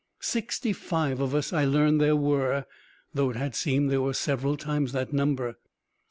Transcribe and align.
Sixty 0.19 0.73
five 0.73 1.19
of 1.19 1.35
us 1.35 1.53
I 1.53 1.63
learned 1.63 2.01
there 2.01 2.15
were, 2.15 2.65
though 3.13 3.29
it 3.29 3.35
had 3.35 3.53
seemed 3.53 3.91
there 3.91 4.01
were 4.01 4.15
several 4.15 4.57
times 4.57 4.93
that 4.93 5.13
number. 5.13 5.57